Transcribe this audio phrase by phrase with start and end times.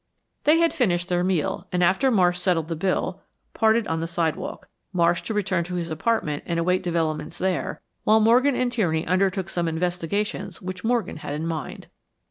[0.45, 3.21] They had finished their meal, and after Marsh settled the bill,
[3.53, 8.19] parted on the sidewalk; Marsh to return to his apartment and await developments there, while
[8.19, 11.85] Morgan and Tierney undertook some investigations which Morgan had in mind.